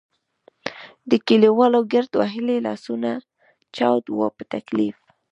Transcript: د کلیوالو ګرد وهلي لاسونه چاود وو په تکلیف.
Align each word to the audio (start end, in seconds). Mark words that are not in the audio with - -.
د 1.09 1.11
کلیوالو 1.27 1.79
ګرد 1.93 2.11
وهلي 2.19 2.57
لاسونه 2.67 3.09
چاود 3.75 4.05
وو 4.09 4.27
په 4.37 4.43
تکلیف. 4.53 4.97